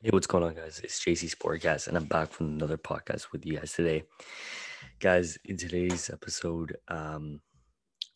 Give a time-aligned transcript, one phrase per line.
[0.00, 0.80] Hey, what's going on, guys?
[0.84, 4.04] It's JC Sportcast, and I'm back from another podcast with you guys today.
[5.00, 7.40] Guys, in today's episode, um,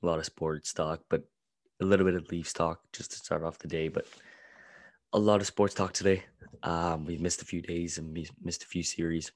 [0.01, 1.25] a lot of sports talk, but
[1.81, 4.07] a little bit of Leafs talk just to start off the day, but
[5.13, 6.23] a lot of sports talk today.
[6.63, 9.33] Um, we missed a few days and we missed a few series,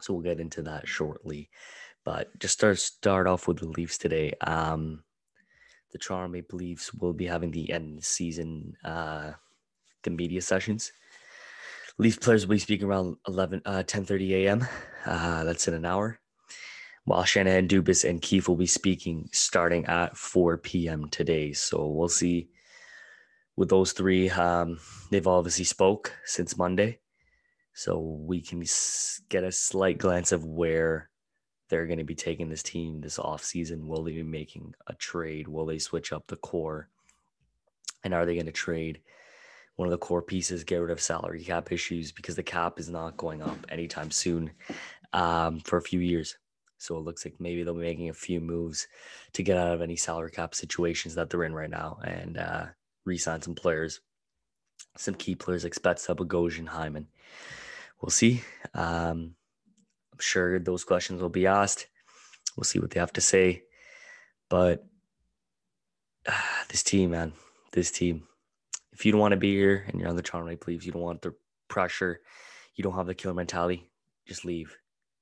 [0.00, 1.50] so we'll get into that shortly.
[2.02, 4.32] But just start start off with the Leafs today.
[4.40, 5.02] Um,
[5.92, 9.32] the Toronto Maple Leafs will be having the end season uh,
[10.02, 10.92] the media sessions
[11.98, 14.66] Leaf players will be speaking around 11, uh, 10.30 a.m.
[15.06, 16.20] Uh, that's in an hour.
[17.04, 21.08] While Shanahan, Dubas, and Keefe will be speaking starting at 4 p.m.
[21.08, 21.52] today.
[21.54, 22.50] So we'll see
[23.56, 24.28] with those three.
[24.28, 24.78] Um,
[25.10, 26.98] they've obviously spoke since Monday.
[27.72, 28.62] So we can
[29.30, 31.08] get a slight glance of where
[31.70, 33.86] they're going to be taking this team this offseason.
[33.86, 35.48] Will they be making a trade?
[35.48, 36.88] Will they switch up the core?
[38.04, 39.00] And are they going to trade–
[39.76, 42.88] one of the core pieces, get rid of salary cap issues because the cap is
[42.88, 44.50] not going up anytime soon
[45.12, 46.36] um, for a few years.
[46.78, 48.86] So it looks like maybe they'll be making a few moves
[49.34, 52.66] to get out of any salary cap situations that they're in right now and uh,
[53.04, 54.00] re-sign some players,
[54.96, 57.08] some key players like Spezza, Bogosian, Hyman.
[58.00, 58.42] We'll see.
[58.74, 59.36] Um,
[60.12, 61.86] I'm sure those questions will be asked.
[62.56, 63.62] We'll see what they have to say.
[64.48, 64.84] But
[66.26, 66.32] uh,
[66.68, 67.32] this team, man,
[67.72, 68.24] this team,
[68.96, 70.92] if you don't want to be here and you're on the Toronto Maple Leafs, you
[70.92, 71.34] don't want the
[71.68, 72.20] pressure,
[72.74, 73.90] you don't have the killer mentality,
[74.26, 74.74] just leave.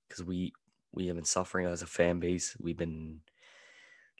[0.08, 0.52] Because we
[0.92, 2.56] we have been suffering as a fan base.
[2.60, 3.20] We've been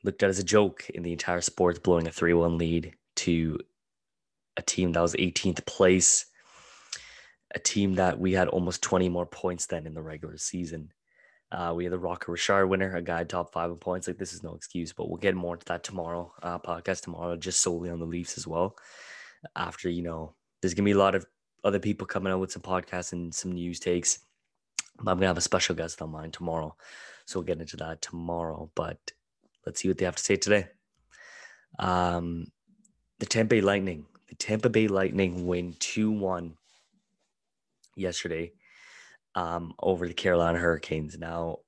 [0.03, 3.61] looked at as a joke in the entire sports, blowing a 3 1 lead to
[4.57, 6.27] a team that was 18th place,
[7.55, 10.93] a team that we had almost 20 more points than in the regular season.
[11.53, 14.09] Uh, we had the Rocket Richard winner, a guy top five in points.
[14.09, 17.37] Like, this is no excuse, but we'll get more into that tomorrow, uh, podcast tomorrow,
[17.37, 18.75] just solely on the Leafs as well
[19.57, 21.27] after, you know, there's to be a lot of
[21.63, 24.21] other people coming out with some podcasts and some news takes.
[25.01, 26.77] But I'm to have a special guest on mine tomorrow.
[27.27, 28.71] So we'll get into that tomorrow.
[28.75, 29.13] But
[29.67, 30.69] let's see what they have to say today.
[31.79, 32.47] Um,
[33.19, 34.07] the Tampa Bay Lightning.
[34.29, 36.55] The Tampa Bay Lightning win 2 1
[37.97, 38.53] yesterday
[39.35, 41.19] um, over the Carolina Hurricanes.
[41.19, 41.59] Now,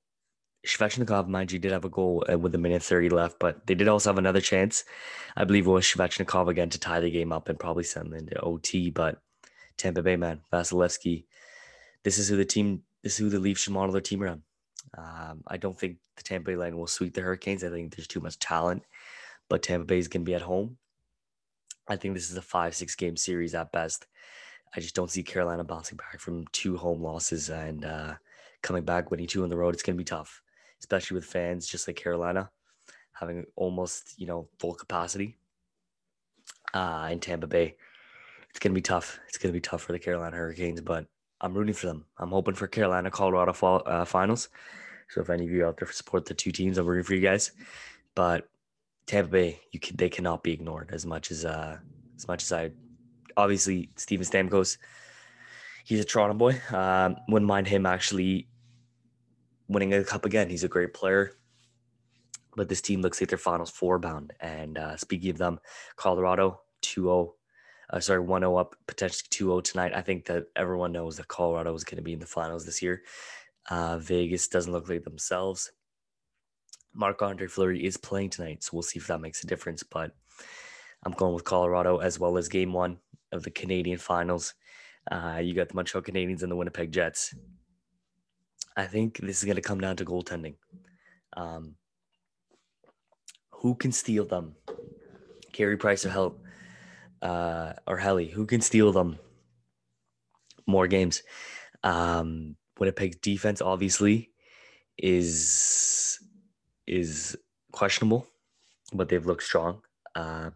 [0.66, 3.75] Svechnikov, mind you, did have a goal uh, with a minute 30 left, but they
[3.75, 4.84] did also have another chance.
[5.37, 8.19] I believe it was Svechnikov again to tie the game up and probably send them
[8.19, 8.91] into OT.
[8.91, 9.21] But
[9.77, 11.25] Tampa Bay, man, Vasilevskiy,
[12.03, 14.43] this is who the team, this is who the Leafs should model their team around.
[14.97, 17.62] Um, I don't think the Tampa Bay line will sweep the Hurricanes.
[17.62, 18.83] I think there's too much talent,
[19.48, 20.78] but Tampa Bay is going to be at home.
[21.88, 24.06] I think this is a five, six game series at best.
[24.75, 28.15] I just don't see Carolina bouncing back from two home losses and uh,
[28.62, 29.72] coming back winning two on the road.
[29.72, 30.43] It's going to be tough
[30.81, 32.51] especially with fans just like Carolina
[33.13, 35.37] having almost you know full capacity
[36.75, 37.77] uh, in Tampa Bay.
[38.51, 39.19] It's gonna be tough.
[39.29, 41.07] It's gonna be tough for the Carolina Hurricanes, but
[41.41, 42.07] I'm rooting for them.
[42.19, 44.49] I'm hoping for Carolina Colorado fall, uh, finals.
[45.09, 47.21] So if any of you out there support the two teams, I'm rooting for you
[47.21, 47.53] guys.
[48.15, 48.49] But
[49.07, 51.79] Tampa Bay, you can they cannot be ignored as much as uh
[52.17, 52.71] as much as I
[53.37, 54.79] obviously Steven Stamkos.
[55.85, 56.61] He's a Toronto boy.
[56.77, 58.49] Um, wouldn't mind him actually
[59.69, 60.49] winning a cup again.
[60.49, 61.32] He's a great player.
[62.56, 64.32] But this team looks like they're finals four bound.
[64.41, 65.60] And uh, speaking of them,
[65.97, 67.34] Colorado 2 0,
[67.91, 69.93] uh, sorry, 1 0 up, potentially 2 0 tonight.
[69.94, 72.82] I think that everyone knows that Colorado is going to be in the finals this
[72.82, 73.03] year.
[73.69, 75.71] Uh, Vegas doesn't look like themselves.
[76.94, 79.83] Marc Andre Fleury is playing tonight, so we'll see if that makes a difference.
[79.83, 80.12] But
[81.04, 82.98] I'm going with Colorado as well as game one
[83.33, 84.54] of the Canadian finals.
[85.10, 87.34] Uh, you got the Montreal Canadiens and the Winnipeg Jets.
[88.77, 90.57] I think this is going to come down to goaltending.
[91.37, 91.77] Um,
[93.51, 94.55] who can steal them?
[95.53, 96.39] Carey Price or Help
[97.23, 98.29] uh, or Helly?
[98.29, 99.19] Who can steal them?
[100.67, 101.23] More games.
[101.83, 104.31] Um, Winnipeg's defense obviously
[104.99, 106.19] is
[106.87, 107.37] is
[107.73, 108.27] questionable,
[108.93, 109.83] but they've looked strong.
[110.15, 110.51] Uh,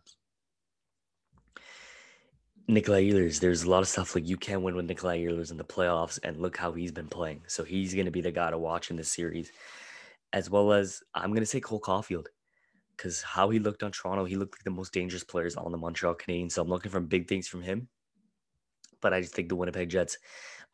[2.69, 5.57] Nikolai Ehlers, there's a lot of stuff like you can't win with Nikolai Ehlers in
[5.57, 7.43] the playoffs, and look how he's been playing.
[7.47, 9.51] So he's going to be the guy to watch in this series,
[10.33, 12.27] as well as I'm going to say Cole Caufield,
[12.97, 15.79] because how he looked on Toronto, he looked like the most dangerous players on the
[15.79, 16.53] Montreal Canadiens.
[16.53, 17.89] So I'm looking for big things from him.
[19.01, 20.19] But I just think the Winnipeg Jets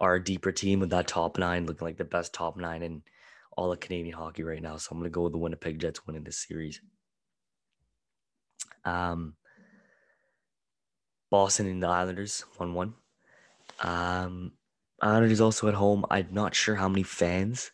[0.01, 3.03] are a deeper team with that top nine, looking like the best top nine in
[3.57, 4.77] all of Canadian hockey right now.
[4.77, 6.81] So I'm going to go with the Winnipeg Jets winning this series.
[8.85, 9.35] Um,
[11.31, 12.95] Boston and the Islanders, 1 1.
[13.81, 14.53] Um,
[15.01, 16.05] Islanders also at home.
[16.11, 17.73] I'm not sure how many fans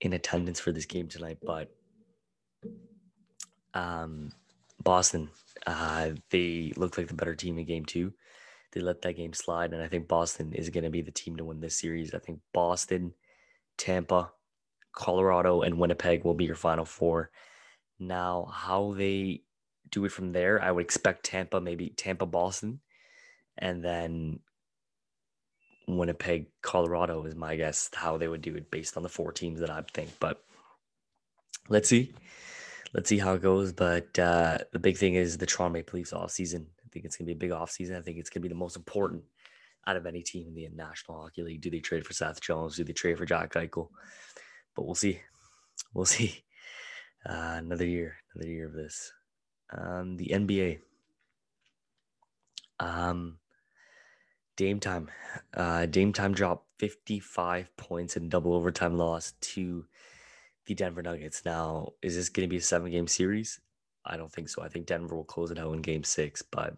[0.00, 1.74] in attendance for this game tonight, but
[3.74, 4.32] um,
[4.82, 5.30] Boston,
[5.66, 8.12] uh, they look like the better team in game two.
[8.72, 9.72] they let that game slide.
[9.72, 12.14] And I think Boston is going to be the team to win this series.
[12.14, 13.14] I think Boston,
[13.76, 14.30] Tampa,
[14.92, 17.30] Colorado, and Winnipeg will be your final four.
[17.98, 19.42] Now, how they
[19.90, 22.80] do it from there, I would expect Tampa, maybe Tampa, Boston,
[23.56, 24.40] and then
[25.86, 29.60] Winnipeg, Colorado is my guess how they would do it based on the four teams
[29.60, 30.10] that I think.
[30.20, 30.42] But
[31.68, 32.12] let's see.
[32.94, 33.72] Let's see how it goes.
[33.72, 36.66] But uh, the big thing is the Toronto Maple Leafs off season.
[36.84, 37.96] I think it's gonna be a big off season.
[37.96, 39.22] I think it's gonna be the most important
[39.86, 41.62] out of any team in the National Hockey League.
[41.62, 42.76] Do they trade for Seth Jones?
[42.76, 43.88] Do they trade for Jack Eichel?
[44.76, 45.20] But we'll see.
[45.94, 46.44] We'll see.
[47.28, 49.12] Uh, another year, another year of this.
[49.70, 50.78] Um, the NBA.
[52.80, 53.38] Um,
[54.56, 55.10] Dame time.
[55.54, 59.84] Uh, Dame time dropped 55 points in double overtime loss to
[60.66, 61.44] the Denver Nuggets.
[61.44, 63.60] Now, is this going to be a seven game series?
[64.04, 64.62] I don't think so.
[64.62, 66.76] I think Denver will close it out in game six, but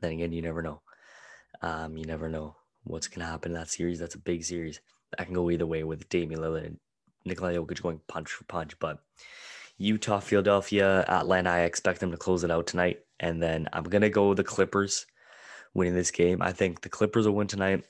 [0.00, 0.80] then again, you never know.
[1.62, 3.98] Um, you never know what's going to happen in that series.
[3.98, 4.80] That's a big series.
[5.16, 6.78] That can go either way with Damian Lillard and
[7.24, 8.78] Nikola Jokic going punch for punch.
[8.78, 9.00] But
[9.80, 13.00] Utah, Philadelphia, Atlanta, I expect them to close it out tonight.
[13.18, 15.06] And then I'm going to go the Clippers
[15.72, 16.42] winning this game.
[16.42, 17.84] I think the Clippers will win tonight.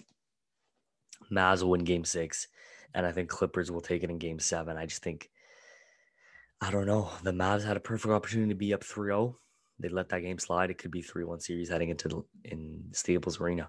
[1.33, 2.47] Mavs will win game six.
[2.95, 4.77] And I think Clippers will take it in game seven.
[4.77, 5.31] I just think,
[6.61, 7.11] I don't know.
[7.25, 9.37] The Mavs had a perfect opportunity to be up 3 0.
[9.81, 10.71] They let that game slide.
[10.71, 13.69] It could be 3 1 series heading into the, in Staples Arena.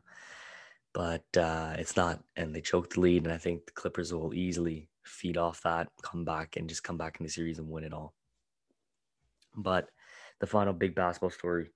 [0.93, 2.23] But uh, it's not.
[2.35, 3.23] And they choked the lead.
[3.23, 6.97] And I think the Clippers will easily feed off that, come back, and just come
[6.97, 8.13] back in the series and win it all.
[9.55, 9.89] But
[10.39, 11.69] the final big basketball story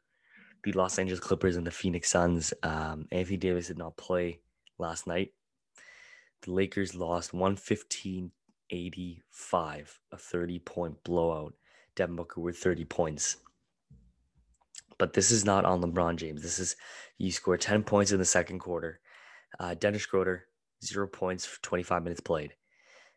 [0.65, 2.51] the Los Angeles Clippers and the Phoenix Suns.
[2.63, 4.39] Um, Anthony Davis did not play
[4.79, 5.31] last night.
[6.41, 8.31] The Lakers lost 115
[8.71, 11.53] 85, a 30 point blowout.
[11.95, 13.37] Devin Booker with 30 points.
[14.97, 16.41] But this is not on LeBron James.
[16.41, 16.75] This is
[17.17, 18.99] you score 10 points in the second quarter.
[19.59, 20.47] Uh, Dennis Schroeder,
[20.83, 22.53] zero points for 25 minutes played.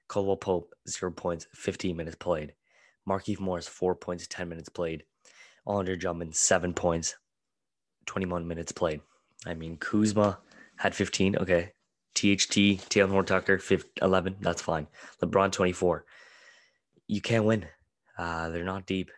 [0.09, 2.55] Caldwell Pope, zero points, 15 minutes played.
[3.09, 5.05] Markieff Morris, four points, 10 minutes played.
[5.67, 7.15] Andre Drummond, seven points,
[8.07, 9.01] 21 minutes played.
[9.47, 10.39] I mean, Kuzma
[10.77, 11.37] had 15.
[11.37, 11.73] Okay.
[12.15, 13.61] THT, Talen Horton-Tucker,
[14.03, 14.37] 11.
[14.41, 14.89] That's fine.
[15.23, 16.05] LeBron, 24.
[17.07, 17.67] You can't win.
[18.19, 19.11] Uh, they're not deep.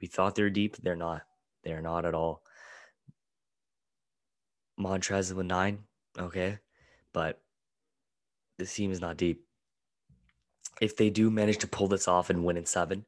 [0.00, 0.76] We thought they were deep.
[0.78, 1.22] They're not.
[1.62, 2.42] They're not at all.
[4.78, 5.80] Montrez with nine.
[6.18, 6.58] Okay.
[7.12, 7.40] But
[8.58, 9.44] this team is not deep.
[10.80, 13.04] If they do manage to pull this off and win in seven,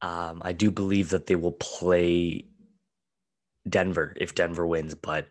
[0.00, 2.46] um, I do believe that they will play
[3.68, 5.28] Denver if Denver wins, but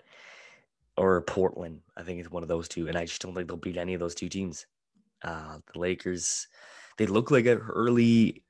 [0.97, 1.81] or Portland.
[1.97, 3.93] I think it's one of those two, and I just don't think they'll beat any
[3.93, 4.65] of those two teams.
[5.23, 6.47] Uh, the Lakers,
[6.97, 8.43] they look like an early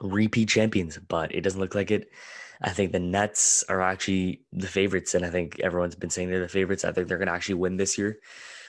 [0.00, 2.10] repeat champions, but it doesn't look like it.
[2.60, 6.40] I think the Nets are actually the favorites, and I think everyone's been saying they're
[6.40, 6.84] the favorites.
[6.84, 8.18] I think they're going to actually win this year.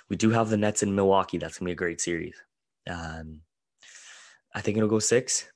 [0.10, 1.38] We do have the Nets in Milwaukee.
[1.38, 2.36] That's going to be a great series.
[2.90, 3.42] Um,
[4.54, 5.48] I think it'll go six.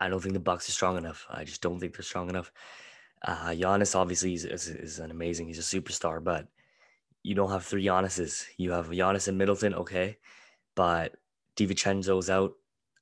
[0.00, 1.26] I don't think the Bucks are strong enough.
[1.30, 2.52] I just don't think they're strong enough.
[3.22, 5.46] Uh, Giannis obviously is, is, is an amazing.
[5.46, 6.46] He's a superstar, but
[7.22, 8.46] you don't have three Giannis's.
[8.58, 10.18] You have Giannis and Middleton, okay,
[10.74, 11.16] but
[11.56, 12.52] DiVincenzo's out.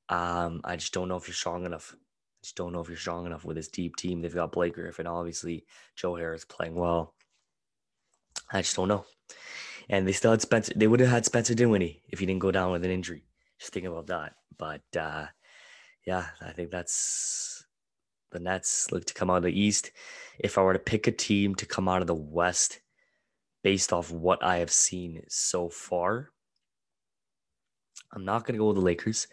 [0.08, 1.94] Um, I just don't know if you're strong enough.
[1.94, 1.98] I
[2.42, 4.20] just don't know if you're strong enough with this deep team.
[4.20, 5.64] They've got Blake Griffin, obviously.
[5.96, 7.14] Joe Harris playing well.
[8.52, 9.04] I just don't know.
[9.88, 10.72] And they still had Spencer.
[10.74, 13.24] They would have had Spencer Dinwiddie if he didn't go down with an injury.
[13.58, 14.34] Just think about that.
[14.58, 15.26] But uh,
[16.06, 17.64] yeah, I think that's
[18.30, 19.90] the Nets look to come out of the East.
[20.38, 22.80] If I were to pick a team to come out of the West
[23.62, 26.30] based off what I have seen so far,
[28.12, 29.26] I'm not going to go with the Lakers,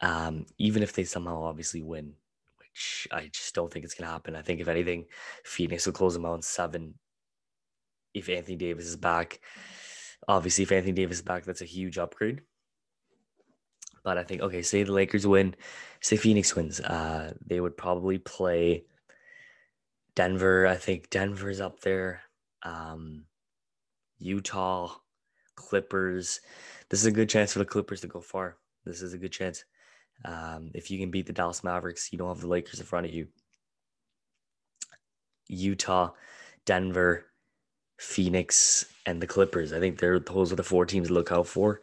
[0.00, 2.14] um, even if they somehow obviously win,
[2.58, 4.36] which I just don't think it's going to happen.
[4.36, 5.06] I think, if anything,
[5.44, 6.94] Phoenix will close them out in seven
[8.14, 9.40] if Anthony Davis is back.
[10.28, 12.42] Obviously, if Anthony Davis is back, that's a huge upgrade.
[14.04, 15.54] But I think okay, say the Lakers win,
[16.00, 18.84] say Phoenix wins, uh, they would probably play
[20.14, 20.66] Denver.
[20.66, 22.22] I think Denver's up there.
[22.62, 23.24] Um,
[24.18, 24.94] Utah,
[25.54, 26.40] Clippers.
[26.88, 28.56] This is a good chance for the Clippers to go far.
[28.84, 29.64] This is a good chance.
[30.24, 33.06] Um, if you can beat the Dallas Mavericks, you don't have the Lakers in front
[33.06, 33.28] of you.
[35.48, 36.10] Utah,
[36.64, 37.26] Denver,
[38.02, 39.72] Phoenix, and the Clippers.
[39.72, 41.80] I think they're those are the four teams to look out for.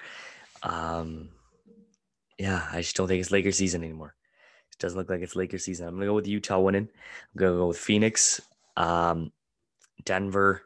[0.64, 1.30] Um,
[2.38, 4.16] yeah, I just don't think it's Lakers season anymore.
[4.72, 5.88] It doesn't look like it's Lakers season.
[5.88, 6.90] I'm gonna go with Utah winning.
[6.90, 8.42] I'm gonna go with Phoenix,
[8.78, 9.32] um,
[10.06, 10.64] Denver,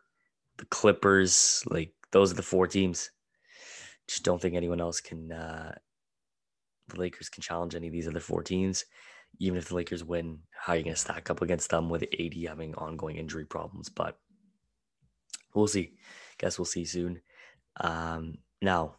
[0.58, 1.64] the Clippers.
[1.70, 3.12] Like those are the four teams.
[4.08, 5.32] Just don't think anyone else can.
[5.32, 5.76] Uh,
[6.90, 8.86] the Lakers can challenge any of these other four teams.
[9.40, 12.04] even if the Lakers win, how are you going to stack up against them with
[12.04, 13.90] AD having ongoing injury problems?
[13.90, 14.20] But
[15.54, 15.94] we'll see.
[16.38, 17.22] Guess we'll see soon.
[17.80, 18.96] Um, now,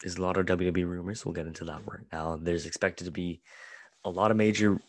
[0.00, 1.24] there's a lot of WWE rumors.
[1.24, 2.38] We'll get into that right now.
[2.40, 3.42] There's expected to be
[4.04, 4.80] a lot of major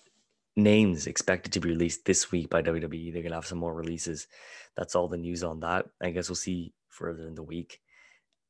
[0.56, 3.14] names expected to be released this week by WWE.
[3.14, 4.28] They're gonna have some more releases.
[4.76, 5.88] That's all the news on that.
[6.02, 7.80] I guess we'll see further in the week.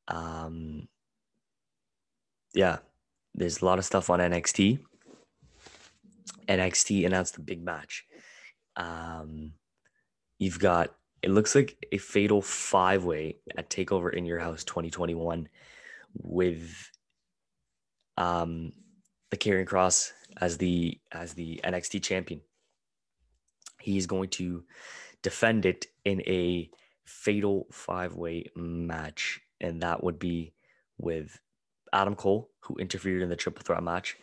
[0.08, 0.88] Um,
[2.54, 2.78] yeah,
[3.34, 4.80] there's a lot of stuff on NXT.
[6.48, 8.04] NXT announced the big match.
[8.76, 9.52] Um,
[10.38, 15.48] you've got it looks like a fatal five way at Takeover in Your House 2021
[16.14, 16.90] with
[18.16, 18.72] um
[19.30, 22.40] the Karrion Kross as the as the NXT champion.
[23.80, 24.64] He's going to
[25.22, 26.70] defend it in a
[27.04, 30.52] fatal five way match, and that would be
[30.98, 31.38] with
[31.92, 34.16] Adam Cole, who interfered in the triple threat match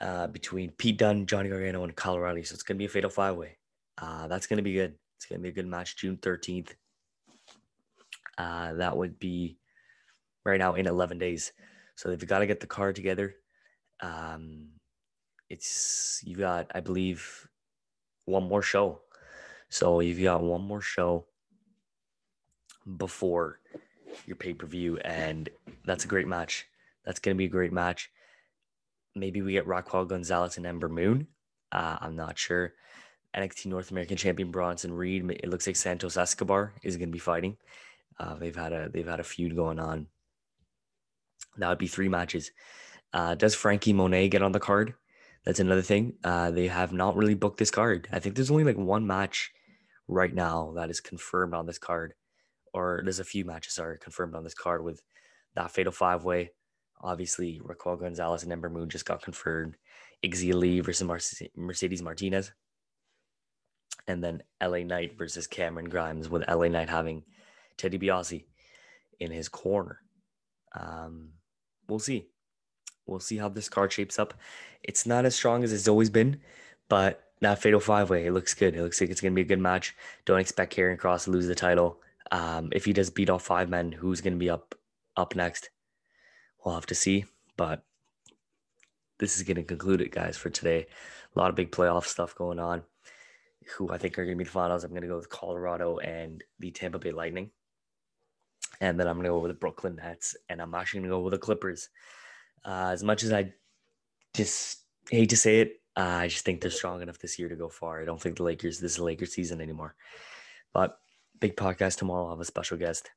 [0.00, 2.42] uh, between Pete Dunne, Johnny Gargano, and O'Reilly.
[2.42, 3.56] So it's going to be a fatal five way.
[3.98, 4.94] Uh, that's going to be good.
[5.22, 6.70] It's going to be a good match June 13th.
[8.36, 9.56] Uh, that would be
[10.44, 11.52] right now in 11 days.
[11.94, 13.36] So they've got to get the card together.
[14.00, 14.70] Um,
[15.48, 17.46] it's you've got, I believe,
[18.24, 19.02] one more show.
[19.68, 21.26] So you've got one more show
[22.96, 23.60] before
[24.26, 25.48] your pay per view, and
[25.84, 26.66] that's a great match.
[27.04, 28.10] That's going to be a great match.
[29.14, 31.28] Maybe we get Raquel Gonzalez and Ember Moon.
[31.70, 32.74] Uh, I'm not sure.
[33.36, 35.30] NXT North American Champion Bronson Reed.
[35.30, 37.56] It looks like Santos Escobar is going to be fighting.
[38.18, 40.06] Uh, they've had a they've had a feud going on.
[41.56, 42.50] That would be three matches.
[43.12, 44.94] Uh, does Frankie Monet get on the card?
[45.44, 46.14] That's another thing.
[46.22, 48.08] Uh, they have not really booked this card.
[48.12, 49.50] I think there's only like one match
[50.08, 52.14] right now that is confirmed on this card,
[52.72, 55.02] or there's a few matches are confirmed on this card with
[55.54, 56.52] that fatal five way.
[57.00, 59.76] Obviously, Raquel Gonzalez and Ember Moon just got confirmed.
[60.24, 62.52] Xia Li versus Mercedes Martinez
[64.06, 67.22] and then LA Knight versus Cameron Grimes, with LA Knight having
[67.76, 68.44] Teddy DiBiase
[69.20, 70.00] in his corner.
[70.74, 71.30] Um,
[71.88, 72.28] we'll see.
[73.06, 74.34] We'll see how this card shapes up.
[74.82, 76.40] It's not as strong as it's always been,
[76.88, 78.74] but that fatal five way, it looks good.
[78.74, 79.94] It looks like it's going to be a good match.
[80.24, 82.00] Don't expect Karrion Kross to lose the title.
[82.30, 84.74] Um, if he does beat off five men, who's going to be up
[85.16, 85.70] up next?
[86.64, 87.24] We'll have to see.
[87.56, 87.82] But
[89.18, 90.86] this is going to conclude it, guys, for today.
[91.34, 92.84] A lot of big playoff stuff going on
[93.76, 94.84] who I think are going to be the finals.
[94.84, 97.50] I'm going to go with Colorado and the Tampa Bay Lightning.
[98.80, 100.36] And then I'm going to go with the Brooklyn Nets.
[100.48, 101.88] And I'm actually going to go with the Clippers.
[102.64, 103.52] Uh, as much as I
[104.34, 107.56] just hate to say it, uh, I just think they're strong enough this year to
[107.56, 108.00] go far.
[108.00, 109.94] I don't think the Lakers, this is Lakers season anymore.
[110.72, 110.98] But
[111.38, 112.24] big podcast tomorrow.
[112.24, 113.10] I'll have a special guest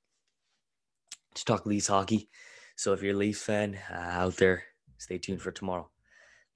[1.36, 2.30] to talk Leafs hockey.
[2.76, 4.64] So if you're a Leafs fan uh, out there,
[4.98, 5.90] stay tuned for tomorrow.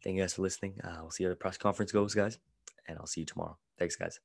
[0.03, 0.75] Thank you guys for listening.
[0.83, 2.37] Uh, we'll see how the press conference goes, guys.
[2.87, 3.57] And I'll see you tomorrow.
[3.79, 4.19] Thanks, guys.